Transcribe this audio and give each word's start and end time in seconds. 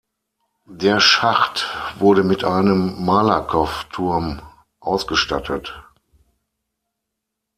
Der 0.65 0.99
Schacht 0.99 1.67
wurde 1.99 2.23
mit 2.23 2.43
einem 2.43 3.05
Malakowturm 3.05 4.41
ausgestattet. 4.79 5.71